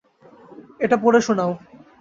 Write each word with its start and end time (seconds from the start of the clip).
এটা 0.79 0.97
পড়ে 1.03 1.19
শোনাও। 1.21 1.51